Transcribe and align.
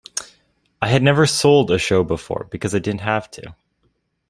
I 0.81 0.87
had 0.87 1.03
never 1.03 1.27
sold 1.27 1.69
a 1.69 1.77
show 1.77 2.03
before 2.03 2.47
because 2.49 2.73
I 2.73 2.79
didn't 2.79 3.01
have 3.01 3.29
to. 3.29 3.53